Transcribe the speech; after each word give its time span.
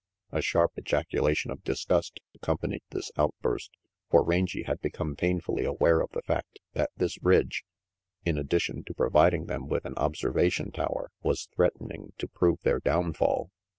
A 0.31 0.41
sharp 0.41 0.79
ejaculation 0.79 1.51
of 1.51 1.63
disgust 1.63 2.21
accompanied 2.33 2.81
this 2.89 3.11
outburst, 3.17 3.69
for 4.09 4.23
Rangy 4.23 4.63
had 4.63 4.81
become 4.81 5.15
painfully 5.15 5.63
aware 5.63 6.01
of 6.01 6.09
the 6.09 6.23
fact 6.23 6.57
that 6.73 6.89
this 6.97 7.21
ridge, 7.21 7.63
in 8.25 8.35
addition 8.35 8.83
to 8.85 8.95
providing 8.95 9.45
them 9.45 9.67
with 9.67 9.85
an 9.85 9.93
observation 9.97 10.71
tower, 10.71 11.11
was 11.21 11.49
threatening 11.55 12.13
to 12.17 12.27
prove 12.27 12.61
their 12.61 12.79
downfall. 12.79 13.51